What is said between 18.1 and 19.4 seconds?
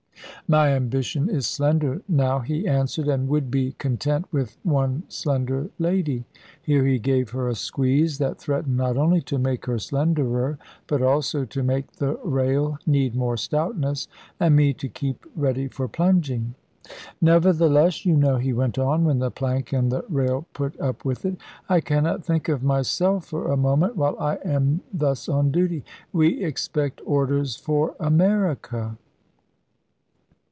know," he went on, when the